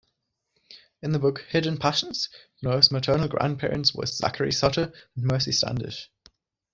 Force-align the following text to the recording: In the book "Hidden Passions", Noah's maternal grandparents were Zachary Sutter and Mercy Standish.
In 1.03 1.11
the 1.11 1.19
book 1.19 1.45
"Hidden 1.51 1.77
Passions", 1.77 2.29
Noah's 2.63 2.89
maternal 2.89 3.27
grandparents 3.27 3.93
were 3.93 4.07
Zachary 4.07 4.51
Sutter 4.51 4.91
and 5.15 5.25
Mercy 5.25 5.51
Standish. 5.51 6.09